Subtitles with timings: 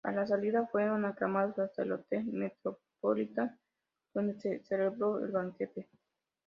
[0.03, 3.59] A la salida, fueron aclamados hasta el hotel Metropolitan
[4.11, 5.89] donde se celebró el banquete.